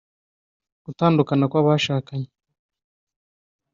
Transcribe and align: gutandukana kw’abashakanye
gutandukana 0.85 1.43
kw’abashakanye 1.51 2.29